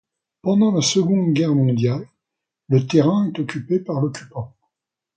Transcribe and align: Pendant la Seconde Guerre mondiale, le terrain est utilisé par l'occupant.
Pendant 0.41 0.71
la 0.71 0.81
Seconde 0.81 1.31
Guerre 1.31 1.53
mondiale, 1.53 2.07
le 2.69 2.87
terrain 2.87 3.27
est 3.27 3.37
utilisé 3.37 3.81
par 3.81 4.01
l'occupant. 4.01 4.51